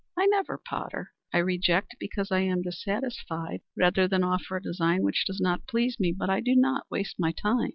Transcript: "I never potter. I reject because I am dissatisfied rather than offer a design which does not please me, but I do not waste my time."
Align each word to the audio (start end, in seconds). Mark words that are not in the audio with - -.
"I 0.17 0.25
never 0.25 0.57
potter. 0.57 1.11
I 1.31 1.37
reject 1.37 1.97
because 1.99 2.31
I 2.31 2.39
am 2.39 2.63
dissatisfied 2.63 3.61
rather 3.77 4.07
than 4.07 4.23
offer 4.23 4.57
a 4.57 4.61
design 4.63 5.03
which 5.03 5.25
does 5.27 5.39
not 5.39 5.67
please 5.67 5.99
me, 5.99 6.11
but 6.11 6.27
I 6.27 6.39
do 6.39 6.55
not 6.55 6.87
waste 6.89 7.17
my 7.19 7.31
time." 7.33 7.69